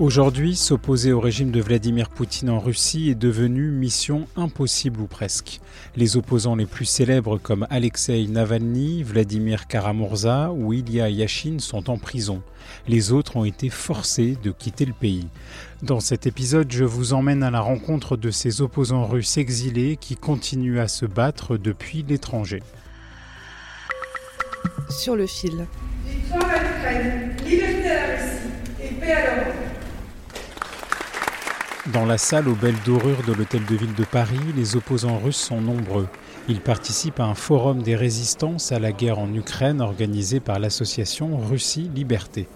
Aujourd'hui, 0.00 0.56
s'opposer 0.56 1.12
au 1.12 1.20
régime 1.20 1.50
de 1.50 1.60
Vladimir 1.60 2.08
Poutine 2.08 2.48
en 2.48 2.58
Russie 2.58 3.10
est 3.10 3.14
devenu 3.14 3.70
mission 3.70 4.26
impossible 4.34 4.98
ou 5.02 5.06
presque. 5.06 5.60
Les 5.94 6.16
opposants 6.16 6.56
les 6.56 6.64
plus 6.64 6.86
célèbres 6.86 7.36
comme 7.36 7.66
Alexei 7.68 8.26
Navalny, 8.26 9.02
Vladimir 9.02 9.66
Karamurza 9.66 10.52
ou 10.52 10.72
Ilya 10.72 11.10
Yashin 11.10 11.58
sont 11.58 11.90
en 11.90 11.98
prison. 11.98 12.40
Les 12.88 13.12
autres 13.12 13.36
ont 13.36 13.44
été 13.44 13.68
forcés 13.68 14.38
de 14.42 14.50
quitter 14.52 14.86
le 14.86 14.94
pays. 14.94 15.28
Dans 15.82 16.00
cet 16.00 16.26
épisode, 16.26 16.72
je 16.72 16.84
vous 16.84 17.12
emmène 17.12 17.42
à 17.42 17.50
la 17.50 17.60
rencontre 17.60 18.16
de 18.16 18.30
ces 18.30 18.62
opposants 18.62 19.04
russes 19.04 19.36
exilés 19.36 19.98
qui 19.98 20.16
continuent 20.16 20.80
à 20.80 20.88
se 20.88 21.04
battre 21.04 21.58
depuis 21.58 22.06
l'étranger. 22.08 22.62
Sur 24.88 25.14
le 25.14 25.26
fil. 25.26 25.66
Victoire 26.06 26.48
à 26.48 26.62
l'Ukraine, 26.62 27.36
liberté 27.46 27.90
à 27.90 27.94
la 27.94 28.16
Russie 28.16 28.48
et 28.82 28.94
paix 28.94 29.12
à 29.12 29.36
l'Europe. 29.36 29.79
Dans 31.86 32.04
la 32.04 32.18
salle 32.18 32.46
aux 32.46 32.54
belles 32.54 32.74
dorures 32.84 33.22
de 33.26 33.32
l'hôtel 33.32 33.64
de 33.64 33.74
ville 33.74 33.94
de 33.94 34.04
Paris, 34.04 34.38
les 34.54 34.76
opposants 34.76 35.18
russes 35.18 35.40
sont 35.40 35.62
nombreux. 35.62 36.08
Ils 36.46 36.60
participent 36.60 37.20
à 37.20 37.24
un 37.24 37.34
forum 37.34 37.82
des 37.82 37.96
résistances 37.96 38.70
à 38.70 38.78
la 38.78 38.92
guerre 38.92 39.18
en 39.18 39.32
Ukraine 39.32 39.80
organisé 39.80 40.40
par 40.40 40.58
l'association 40.58 41.38
Russie 41.38 41.90
Liberté. 41.94 42.48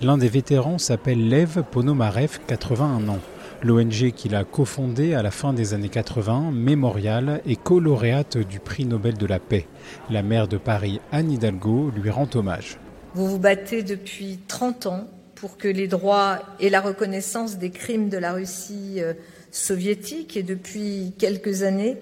L'un 0.00 0.16
des 0.16 0.30
vétérans 0.30 0.78
s'appelle 0.78 1.28
Lev 1.28 1.62
Ponomarev, 1.70 2.38
81 2.46 3.06
ans. 3.10 3.18
L'ONG 3.62 4.12
qu'il 4.12 4.34
a 4.34 4.44
cofondée 4.44 5.12
à 5.12 5.22
la 5.22 5.30
fin 5.30 5.52
des 5.52 5.74
années 5.74 5.90
80, 5.90 6.50
Mémorial, 6.50 7.42
est 7.46 7.62
co-lauréate 7.62 8.38
du 8.38 8.60
prix 8.60 8.86
Nobel 8.86 9.18
de 9.18 9.26
la 9.26 9.40
paix. 9.40 9.68
La 10.08 10.22
maire 10.22 10.48
de 10.48 10.56
Paris, 10.56 11.02
Anne 11.12 11.30
Hidalgo, 11.30 11.92
lui 11.94 12.08
rend 12.08 12.28
hommage. 12.34 12.78
Vous 13.12 13.28
vous 13.28 13.38
battez 13.38 13.82
depuis 13.82 14.38
30 14.48 14.86
ans 14.86 15.06
pour 15.40 15.56
que 15.56 15.68
les 15.68 15.88
droits 15.88 16.40
et 16.60 16.68
la 16.68 16.82
reconnaissance 16.82 17.56
des 17.56 17.70
crimes 17.70 18.10
de 18.10 18.18
la 18.18 18.34
Russie 18.34 18.96
euh, 18.98 19.14
soviétique 19.50 20.36
et 20.36 20.42
depuis 20.42 21.14
quelques 21.18 21.62
années, 21.62 21.96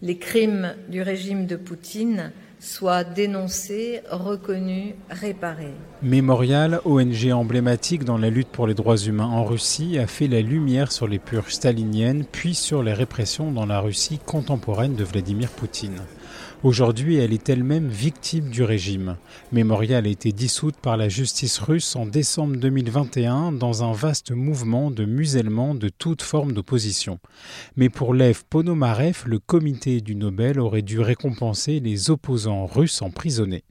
les 0.00 0.16
crimes 0.16 0.74
du 0.88 1.02
régime 1.02 1.46
de 1.46 1.56
Poutine 1.56 2.32
soient 2.60 3.04
dénoncés, 3.04 4.00
reconnus, 4.10 4.94
réparés. 5.10 5.74
Mémorial, 6.02 6.80
ONG 6.86 7.30
emblématique 7.30 8.04
dans 8.04 8.18
la 8.18 8.30
lutte 8.30 8.48
pour 8.48 8.66
les 8.66 8.74
droits 8.74 8.96
humains 8.96 9.26
en 9.26 9.44
Russie, 9.44 9.98
a 9.98 10.06
fait 10.06 10.26
la 10.26 10.40
lumière 10.40 10.90
sur 10.90 11.06
les 11.06 11.18
purges 11.18 11.52
staliniennes, 11.52 12.24
puis 12.24 12.54
sur 12.54 12.82
les 12.82 12.94
répressions 12.94 13.52
dans 13.52 13.66
la 13.66 13.80
Russie 13.80 14.18
contemporaine 14.24 14.96
de 14.96 15.04
Vladimir 15.04 15.50
Poutine. 15.50 16.00
Aujourd'hui, 16.64 17.18
elle 17.18 17.32
est 17.32 17.48
elle-même 17.48 17.86
victime 17.86 18.50
du 18.50 18.64
régime. 18.64 19.16
Mémorial 19.52 20.06
a 20.06 20.08
été 20.08 20.32
dissoute 20.32 20.74
par 20.76 20.96
la 20.96 21.08
justice 21.08 21.60
russe 21.60 21.94
en 21.94 22.04
décembre 22.04 22.56
2021 22.56 23.52
dans 23.52 23.84
un 23.84 23.92
vaste 23.92 24.32
mouvement 24.32 24.90
de 24.90 25.04
musellement 25.04 25.76
de 25.76 25.88
toute 25.88 26.20
forme 26.20 26.50
d'opposition. 26.50 27.20
Mais 27.76 27.88
pour 27.88 28.12
Lev 28.12 28.42
Ponomarev, 28.50 29.22
le 29.26 29.38
comité 29.38 30.00
du 30.00 30.16
Nobel 30.16 30.58
aurait 30.58 30.82
dû 30.82 30.98
récompenser 30.98 31.78
les 31.78 32.10
opposants 32.10 32.66
russes 32.66 33.02
emprisonnés. 33.02 33.62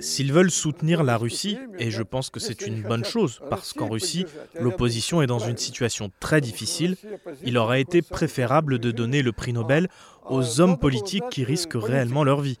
S'ils 0.00 0.32
veulent 0.32 0.50
soutenir 0.50 1.04
la 1.04 1.16
Russie, 1.16 1.58
et 1.78 1.90
je 1.90 2.02
pense 2.02 2.30
que 2.30 2.40
c'est 2.40 2.66
une 2.66 2.82
bonne 2.82 3.04
chose, 3.04 3.40
parce 3.48 3.72
qu'en 3.72 3.88
Russie, 3.88 4.26
l'opposition 4.58 5.22
est 5.22 5.26
dans 5.26 5.38
une 5.38 5.56
situation 5.56 6.10
très 6.20 6.40
difficile, 6.40 6.96
il 7.44 7.58
aurait 7.58 7.80
été 7.80 8.02
préférable 8.02 8.78
de 8.78 8.90
donner 8.90 9.22
le 9.22 9.32
prix 9.32 9.52
Nobel 9.52 9.88
aux 10.28 10.60
hommes 10.60 10.78
politiques 10.78 11.28
qui 11.30 11.44
risquent 11.44 11.76
réellement 11.76 12.24
leur 12.24 12.40
vie, 12.40 12.58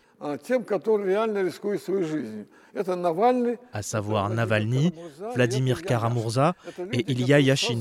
à 3.72 3.82
savoir 3.82 4.30
Navalny, 4.30 4.92
Vladimir 5.34 5.82
Karamurza 5.82 6.54
et 6.92 7.10
Ilya 7.10 7.40
Yashin. 7.40 7.80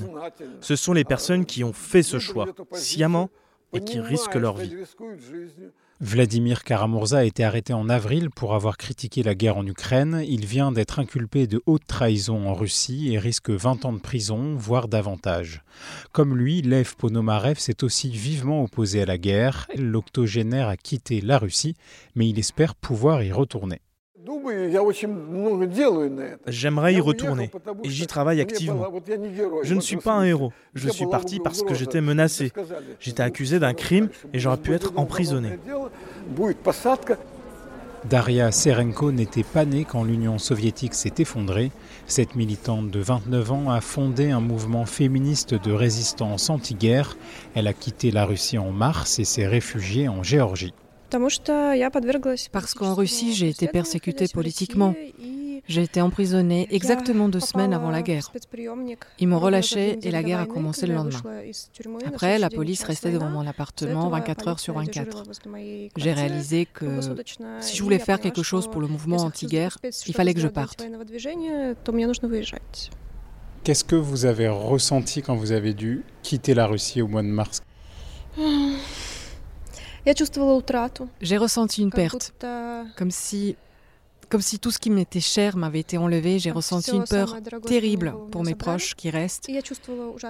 Ce 0.62 0.76
sont 0.76 0.94
les 0.94 1.04
personnes 1.04 1.46
qui 1.46 1.64
ont 1.64 1.74
fait 1.74 2.04
ce 2.04 2.20
choix, 2.20 2.48
sciemment, 2.74 3.30
et 3.76 3.82
qui 3.82 4.00
risquent 4.00 4.36
leur 4.36 4.58
vie. 4.58 4.74
Vladimir 6.02 6.66
Karamurza 6.66 7.20
a 7.20 7.24
été 7.24 7.46
arrêté 7.46 7.72
en 7.72 7.88
avril 7.88 8.30
pour 8.30 8.54
avoir 8.54 8.76
critiqué 8.76 9.24
la 9.24 9.34
guerre 9.34 9.56
en 9.56 9.66
Ukraine. 9.66 10.24
Il 10.28 10.46
vient 10.46 10.74
d'être 10.74 11.00
inculpé 11.00 11.48
de 11.48 11.62
haute 11.66 11.88
trahison 11.88 12.50
en 12.50 12.54
Russie 12.54 13.14
et 13.14 13.18
risque 13.18 13.50
20 13.50 13.86
ans 13.86 13.94
de 13.94 14.00
prison, 14.00 14.56
voire 14.56 14.90
davantage. 14.90 15.64
Comme 16.12 16.36
lui, 16.36 16.62
Lev 16.62 16.96
Ponomarev 16.98 17.60
s'est 17.60 17.84
aussi 17.86 18.10
vivement 18.10 18.62
opposé 18.64 19.02
à 19.04 19.06
la 19.06 19.18
guerre. 19.18 19.68
L'octogénaire 19.78 20.68
a 20.68 20.76
quitté 20.76 21.22
la 21.22 21.38
Russie, 21.38 21.76
mais 22.14 22.28
il 22.28 22.40
espère 22.40 22.76
pouvoir 22.76 23.24
y 23.24 23.32
retourner. 23.32 23.80
J'aimerais 26.48 26.94
y 26.94 27.00
retourner 27.00 27.52
et 27.84 27.90
j'y 27.90 28.08
travaille 28.08 28.42
activement. 28.42 28.88
Je 29.64 29.74
ne 29.74 29.80
suis 29.80 29.98
pas 29.98 30.14
un 30.14 30.24
héros. 30.24 30.52
Je 30.74 30.90
suis 30.90 31.06
parti 31.08 31.40
parce 31.40 31.62
que 31.62 31.74
j'étais 31.74 32.02
menacé. 32.02 32.52
J'étais 33.00 33.24
accusé 33.24 33.60
d'un 33.60 33.74
crime 33.74 34.10
et 34.34 34.40
j'aurais 34.40 34.58
pu 34.58 34.74
être 34.74 34.94
emprisonné. 34.96 35.60
Daria 38.10 38.52
Serenko 38.52 39.12
n'était 39.12 39.44
pas 39.44 39.66
née 39.66 39.84
quand 39.84 40.04
l'Union 40.04 40.38
soviétique 40.38 40.94
s'est 40.94 41.16
effondrée. 41.18 41.72
Cette 42.06 42.36
militante 42.36 42.92
de 42.92 43.00
29 43.00 43.52
ans 43.52 43.72
a 43.72 43.82
fondé 43.82 44.30
un 44.30 44.42
mouvement 44.42 44.86
féministe 44.86 45.56
de 45.56 45.72
résistance 45.72 46.52
anti-guerre. 46.52 47.18
Elle 47.56 47.68
a 47.68 47.74
quitté 47.74 48.12
la 48.12 48.26
Russie 48.26 48.60
en 48.60 48.72
mars 48.72 49.18
et 49.18 49.24
s'est 49.24 49.48
réfugiée 49.48 50.08
en 50.08 50.22
Géorgie. 50.22 50.74
Parce 52.52 52.74
qu'en 52.74 52.94
Russie, 52.94 53.34
j'ai 53.34 53.50
été 53.50 53.68
persécutée 53.68 54.28
politiquement. 54.28 54.94
J'ai 55.68 55.82
été 55.82 56.00
emprisonnée 56.00 56.68
exactement 56.70 57.28
deux 57.28 57.40
semaines 57.40 57.74
avant 57.74 57.90
la 57.90 58.04
guerre. 58.04 58.32
Ils 59.20 59.28
m'ont 59.28 59.40
relâchée 59.40 59.98
et 60.04 60.12
la 60.12 60.22
guerre 60.22 60.40
a 60.40 60.46
commencé 60.46 60.86
le 60.86 60.94
lendemain. 60.94 61.22
Après, 62.06 62.38
la 62.38 62.50
police 62.50 62.84
restait 62.84 63.12
devant 63.12 63.30
mon 63.30 63.48
appartement 63.48 64.10
24 64.10 64.48
heures 64.48 64.60
sur 64.60 64.76
24. 64.76 65.24
J'ai 65.98 66.14
réalisé 66.14 66.66
que 66.66 67.00
si 67.62 67.78
je 67.78 67.84
voulais 67.84 68.00
faire 68.00 68.20
quelque 68.20 68.44
chose 68.44 68.70
pour 68.70 68.82
le 68.82 68.88
mouvement 68.88 69.18
anti-guerre, 69.18 69.78
il 70.08 70.14
fallait 70.14 70.34
que 70.34 70.42
je 70.42 70.48
parte. 70.48 70.86
Qu'est-ce 73.64 73.84
que 73.84 73.96
vous 73.96 74.26
avez 74.26 74.48
ressenti 74.48 75.24
quand 75.24 75.36
vous 75.36 75.52
avez 75.52 75.74
dû 75.74 76.04
quitter 76.22 76.54
la 76.54 76.68
Russie 76.68 77.02
au 77.02 77.08
mois 77.08 77.24
de 77.24 77.28
mars? 77.28 77.64
J'ai 81.22 81.38
ressenti 81.38 81.82
une 81.82 81.90
perte, 81.90 82.34
comme 82.96 83.12
si, 83.12 83.56
comme 84.30 84.42
si 84.42 84.60
tout 84.60 84.72
ce 84.72 84.80
qui 84.80 84.90
m'était 84.90 85.20
cher 85.20 85.58
m'avait 85.58 85.80
été 85.80 85.98
enlevé. 85.98 86.40
J'ai 86.40 86.52
ressenti 86.52 86.92
une 86.92 87.06
peur 87.06 87.36
terrible 87.66 88.14
pour 88.32 88.44
mes 88.44 88.56
proches 88.56 88.96
qui 88.96 89.10
restent 89.10 89.50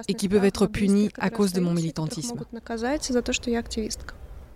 et 0.08 0.14
qui 0.14 0.28
peuvent 0.28 0.44
être 0.44 0.66
punis 0.66 1.10
à 1.18 1.30
cause 1.30 1.52
de 1.52 1.60
mon 1.60 1.72
militantisme. 1.72 2.36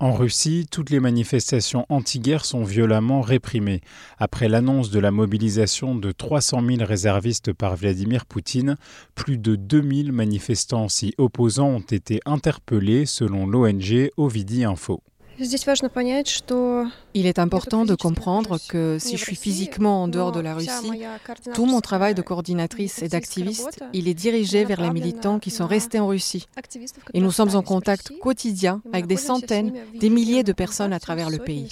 En 0.03 0.15
Russie, 0.15 0.67
toutes 0.71 0.89
les 0.89 0.99
manifestations 0.99 1.85
anti-guerre 1.91 2.47
sont 2.47 2.65
violemment 2.65 3.21
réprimées. 3.21 3.83
Après 4.19 4.49
l'annonce 4.49 4.89
de 4.89 4.99
la 4.99 5.11
mobilisation 5.11 5.94
de 5.94 6.11
300 6.11 6.62
000 6.67 6.85
réservistes 6.87 7.53
par 7.53 7.77
Vladimir 7.77 8.25
Poutine, 8.25 8.79
plus 9.15 9.37
de 9.37 9.56
2000 9.56 10.12
manifestants 10.12 10.89
s'y 10.89 11.15
opposant 11.19 11.69
ont 11.69 11.81
été 11.81 12.21
interpellés 12.25 13.05
selon 13.05 13.47
l'ONG 13.47 14.11
Ovidi 14.17 14.65
Info. 14.65 15.03
Il 17.15 17.27
est 17.27 17.39
important 17.39 17.85
de 17.87 17.95
comprendre 17.95 18.59
que 18.69 18.99
si 19.01 19.17
je 19.17 19.25
suis 19.25 19.37
physiquement 19.37 20.03
en 20.03 20.09
dehors 20.09 20.33
de 20.33 20.41
la 20.41 20.55
Russie, 20.55 21.03
tout 21.55 21.65
mon 21.65 21.81
travail 21.81 22.15
de 22.15 22.21
coordinatrice 22.21 23.03
et 23.03 23.09
d'activiste, 23.09 23.83
il 23.95 24.07
est 24.07 24.15
dirigé 24.15 24.65
vers 24.65 24.83
les 24.83 24.91
militants 24.91 25.39
qui 25.39 25.51
sont 25.51 25.67
restés 25.67 25.99
en 25.99 26.09
Russie. 26.09 26.47
Et 27.15 27.21
nous 27.21 27.31
sommes 27.31 27.57
en 27.57 27.63
contact 27.63 28.13
quotidien 28.21 28.83
avec 28.93 29.07
des 29.07 29.17
centaines, 29.17 29.73
des 29.99 30.11
milliers 30.11 30.43
de 30.43 30.53
personnes 30.53 30.93
à 30.93 31.01
travers 31.01 31.31
le 31.31 31.39
pays. 31.39 31.69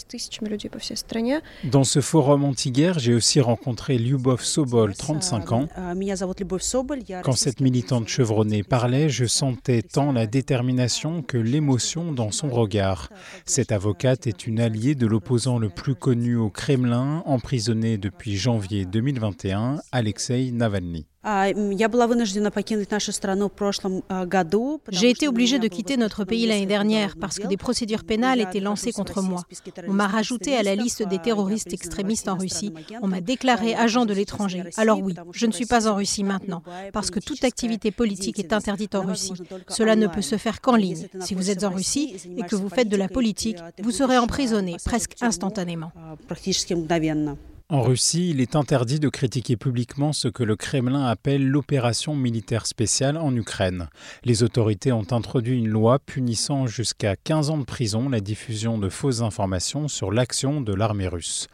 Dans 1.65 1.85
ce 1.85 2.01
forum 2.01 2.45
anti-guerre, 2.45 2.99
j'ai 2.99 3.13
aussi 3.13 3.41
rencontré 3.41 3.99
Lyubov 3.99 4.43
Sobol, 4.43 4.95
35 4.95 5.53
ans. 5.53 5.69
Quand 7.23 7.37
cette 7.37 7.61
militante 7.61 8.09
chevronnée 8.09 8.63
parlait, 8.63 9.11
je 9.11 9.27
sentais 9.27 9.83
tant 9.83 10.13
la 10.13 10.27
détermination 10.27 11.23
que 11.23 11.37
l'émotion 11.37 12.13
dans 12.13 12.31
son 12.31 12.49
regard. 12.49 13.11
Cette 13.59 13.73
avocate 13.73 14.29
est 14.29 14.47
une 14.47 14.61
alliée 14.61 14.95
de 14.95 15.05
l'opposant 15.05 15.59
le 15.59 15.69
plus 15.69 15.97
connu 15.97 16.37
au 16.37 16.49
Kremlin, 16.49 17.25
emprisonné 17.27 17.99
depuis 17.99 18.37
janvier 18.37 18.85
2021, 18.85 19.81
Alexei 19.91 20.53
Navalny. 20.53 21.09
J'ai 24.91 25.11
été 25.11 25.29
obligée 25.29 25.59
de 25.59 25.69
quitter 25.69 25.97
notre 25.99 26.25
pays 26.25 26.47
l'année 26.47 26.67
dernière 26.67 27.17
parce 27.21 27.39
que 27.39 27.47
des 27.47 27.59
procédures 27.59 28.05
pénales 28.05 28.41
étaient 28.41 28.61
lancées 28.61 28.93
contre 28.93 29.21
moi. 29.21 29.43
On 29.87 29.93
m'a 29.93 30.07
rajouté 30.07 30.57
à 30.57 30.63
la 30.63 30.75
liste 30.75 31.07
des 31.07 31.19
terroristes 31.19 31.73
extrémistes 31.73 32.29
en 32.29 32.37
Russie. 32.37 32.73
On 33.03 33.09
m'a 33.09 33.21
déclaré 33.21 33.75
agent 33.75 34.07
de 34.07 34.15
l'étranger. 34.15 34.65
Alors 34.79 35.03
oui, 35.03 35.15
je 35.33 35.45
ne 35.45 35.53
suis 35.53 35.67
pas 35.67 35.87
en 35.87 35.97
Russie 35.97 36.25
maintenant 36.25 36.63
parce 36.93 37.11
que 37.11 37.21
toute 37.21 37.45
activité 37.45 37.91
politique 37.91 38.39
est 38.39 38.55
interdite 38.55 38.95
en 38.95 39.03
Russie. 39.03 39.35
Cela 39.69 39.97
ne 39.97 40.07
peut 40.07 40.23
se 40.23 40.39
faire 40.39 40.63
qu'en 40.63 40.77
ligne. 40.77 41.09
Si 41.21 41.35
vous 41.35 41.51
êtes 41.51 41.65
en 41.65 41.71
Russie 41.71 42.17
et 42.39 42.43
que 42.43 42.57
vous 42.57 42.71
faites 42.71 42.89
de 42.89 42.97
la 42.97 43.09
politique, 43.09 43.59
vous 43.83 43.91
serez 43.91 44.17
emprisonné 44.17 44.77
presque 44.83 45.15
instantanément. 45.21 45.93
En 47.71 47.83
Russie, 47.83 48.31
il 48.31 48.41
est 48.41 48.57
interdit 48.57 48.99
de 48.99 49.11
critiquer 49.11 49.59
publiquement 49.59 50.15
ce 50.15 50.29
que 50.29 50.43
le 50.43 50.57
Kremlin 50.57 51.05
appelle 51.05 51.47
l'opération 51.47 52.17
militaire 52.17 52.65
spéciale 52.65 53.19
en 53.19 53.37
Ukraine. 53.37 53.91
Les 54.25 54.43
autorités 54.43 54.91
ont 54.91 55.07
introduit 55.11 55.59
une 55.59 55.69
loi 55.69 55.99
punissant 55.99 56.67
jusqu'à 56.67 57.15
15 57.15 57.51
ans 57.51 57.59
de 57.59 57.67
prison 57.67 58.09
la 58.09 58.21
diffusion 58.21 58.79
de 58.79 58.89
fausses 58.89 59.21
informations 59.21 59.87
sur 59.87 60.11
l'action 60.11 60.63
de 60.63 60.73
l'armée 60.73 61.09
russe. 61.09 61.49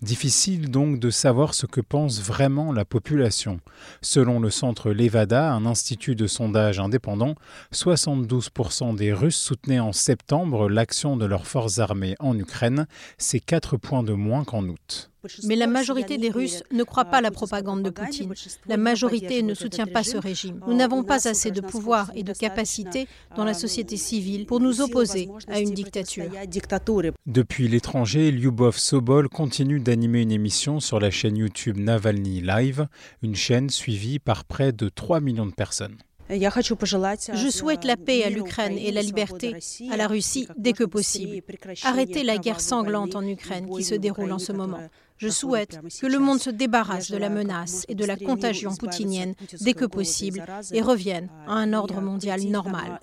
Difficile 0.00 0.70
donc 0.70 1.00
de 1.00 1.10
savoir 1.10 1.52
ce 1.52 1.66
que 1.66 1.82
pense 1.82 2.22
vraiment 2.22 2.72
la 2.72 2.86
population. 2.86 3.60
Selon 4.00 4.40
le 4.40 4.48
centre 4.48 4.90
Levada, 4.90 5.52
un 5.52 5.66
institut 5.66 6.14
de 6.14 6.26
sondage 6.26 6.80
indépendant, 6.80 7.34
72% 7.74 8.94
des 8.94 9.12
Russes 9.12 9.36
soutenaient 9.36 9.80
en 9.80 9.92
septembre 9.92 10.70
l'action 10.70 11.18
de 11.18 11.26
leurs 11.26 11.46
forces 11.46 11.78
armées 11.78 12.14
en 12.20 12.38
Ukraine, 12.38 12.86
c'est 13.18 13.40
4 13.40 13.76
points 13.76 14.02
de 14.02 14.14
moins 14.14 14.44
qu'en 14.44 14.64
août. 14.64 15.10
Mais 15.44 15.56
la 15.56 15.66
majorité 15.66 16.18
des 16.18 16.30
Russes 16.30 16.62
ne 16.72 16.82
croit 16.82 17.04
pas 17.06 17.20
la 17.20 17.30
propagande 17.30 17.82
de 17.82 17.90
Poutine. 17.90 18.32
La 18.66 18.76
majorité 18.76 19.42
ne 19.42 19.54
soutient 19.54 19.86
pas 19.86 20.02
ce 20.02 20.16
régime. 20.16 20.60
Nous 20.66 20.74
n'avons 20.74 21.04
pas 21.04 21.28
assez 21.28 21.50
de 21.50 21.60
pouvoir 21.60 22.10
et 22.14 22.22
de 22.22 22.32
capacité 22.32 23.06
dans 23.36 23.44
la 23.44 23.54
société 23.54 23.96
civile 23.96 24.46
pour 24.46 24.60
nous 24.60 24.80
opposer 24.80 25.28
à 25.48 25.60
une 25.60 25.72
dictature. 25.72 26.24
Depuis 27.26 27.68
l'étranger, 27.68 28.30
Lyubov 28.30 28.76
Sobol 28.78 29.28
continue 29.28 29.80
d'animer 29.80 30.22
une 30.22 30.32
émission 30.32 30.80
sur 30.80 31.00
la 31.00 31.10
chaîne 31.10 31.36
YouTube 31.36 31.78
Navalny 31.78 32.40
Live, 32.40 32.86
une 33.22 33.34
chaîne 33.34 33.70
suivie 33.70 34.18
par 34.18 34.44
près 34.44 34.72
de 34.72 34.88
3 34.88 35.20
millions 35.20 35.46
de 35.46 35.52
personnes. 35.52 35.96
Je 36.30 37.50
souhaite 37.50 37.84
la 37.84 37.96
paix 37.96 38.24
à 38.24 38.30
l'Ukraine 38.30 38.76
et 38.78 38.92
la 38.92 39.02
liberté 39.02 39.54
à 39.90 39.96
la 39.96 40.06
Russie 40.06 40.46
dès 40.56 40.72
que 40.72 40.84
possible. 40.84 41.42
Arrêtez 41.84 42.22
la 42.22 42.38
guerre 42.38 42.60
sanglante 42.60 43.14
en 43.16 43.26
Ukraine 43.26 43.68
qui 43.70 43.82
se 43.82 43.94
déroule 43.94 44.32
en 44.32 44.38
ce 44.38 44.52
moment. 44.52 44.80
Je 45.16 45.28
souhaite 45.28 45.80
que 46.00 46.06
le 46.06 46.18
monde 46.18 46.38
se 46.38 46.50
débarrasse 46.50 47.10
de 47.10 47.16
la 47.16 47.28
menace 47.28 47.84
et 47.88 47.94
de 47.94 48.04
la 48.04 48.16
contagion 48.16 48.74
poutinienne 48.76 49.34
dès 49.60 49.74
que 49.74 49.84
possible 49.84 50.44
et 50.72 50.80
revienne 50.80 51.28
à 51.46 51.54
un 51.54 51.72
ordre 51.72 52.00
mondial 52.00 52.40
normal. 52.42 53.00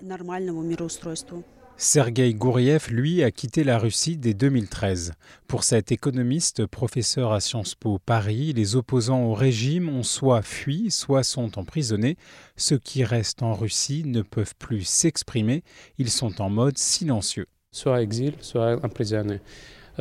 Sergei 1.78 2.32
Gouriev, 2.32 2.88
lui, 2.90 3.22
a 3.22 3.30
quitté 3.30 3.62
la 3.62 3.78
Russie 3.78 4.16
dès 4.16 4.32
2013. 4.32 5.12
Pour 5.46 5.62
cet 5.62 5.92
économiste, 5.92 6.64
professeur 6.64 7.34
à 7.34 7.40
Sciences 7.40 7.74
Po 7.74 7.98
Paris, 7.98 8.54
les 8.54 8.76
opposants 8.76 9.24
au 9.24 9.34
régime 9.34 9.90
ont 9.90 10.02
soit 10.02 10.40
fui, 10.40 10.90
soit 10.90 11.22
sont 11.22 11.58
emprisonnés. 11.58 12.16
Ceux 12.56 12.78
qui 12.78 13.04
restent 13.04 13.42
en 13.42 13.52
Russie 13.52 14.04
ne 14.06 14.22
peuvent 14.22 14.54
plus 14.58 14.84
s'exprimer, 14.84 15.64
ils 15.98 16.10
sont 16.10 16.40
en 16.40 16.48
mode 16.48 16.78
silencieux. 16.78 17.46
Soit 17.72 18.00
exil, 18.00 18.32
soit 18.40 18.82
emprisonné. 18.82 19.40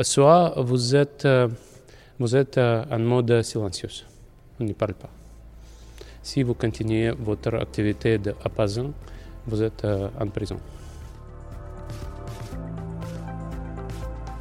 Soit 0.02 0.54
vous 0.58 0.96
êtes, 0.96 1.26
euh, 1.26 1.50
vous 2.20 2.38
êtes 2.38 2.58
euh, 2.58 2.86
en 2.90 3.00
mode 3.00 3.42
silencieux, 3.42 3.90
on 4.62 4.64
ne 4.64 4.72
parle 4.72 4.94
pas. 4.94 5.10
Si 6.24 6.42
vous 6.42 6.54
continuez 6.54 7.12
votre 7.12 7.54
activité 7.56 8.18
d'appaisant, 8.18 8.94
vous 9.46 9.62
êtes 9.62 9.84
euh, 9.84 10.08
en 10.18 10.28
prison. 10.28 10.58